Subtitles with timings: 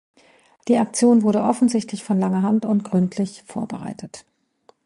[0.67, 4.25] Die Aktion wurde offensichtlich von langer Hand und gründlich vorbereitet.